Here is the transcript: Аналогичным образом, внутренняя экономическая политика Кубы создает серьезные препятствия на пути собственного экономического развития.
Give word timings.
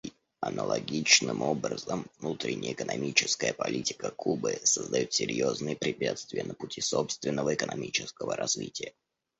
Аналогичным 0.39 1.43
образом, 1.43 2.07
внутренняя 2.17 2.73
экономическая 2.73 3.53
политика 3.53 4.09
Кубы 4.09 4.59
создает 4.63 5.13
серьезные 5.13 5.75
препятствия 5.75 6.43
на 6.43 6.55
пути 6.55 6.81
собственного 6.81 7.53
экономического 7.53 8.35
развития. 8.35 8.95